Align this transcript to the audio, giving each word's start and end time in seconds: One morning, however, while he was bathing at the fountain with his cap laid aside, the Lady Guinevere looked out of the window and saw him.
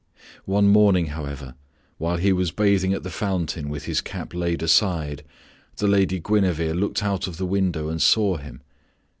One 0.47 0.67
morning, 0.67 1.05
however, 1.13 1.53
while 1.99 2.17
he 2.17 2.33
was 2.33 2.49
bathing 2.49 2.91
at 2.91 3.03
the 3.03 3.11
fountain 3.11 3.69
with 3.69 3.85
his 3.85 4.01
cap 4.01 4.33
laid 4.33 4.63
aside, 4.63 5.23
the 5.77 5.85
Lady 5.85 6.19
Guinevere 6.19 6.73
looked 6.73 7.03
out 7.03 7.27
of 7.27 7.37
the 7.37 7.45
window 7.45 7.87
and 7.87 8.01
saw 8.01 8.37
him. 8.37 8.61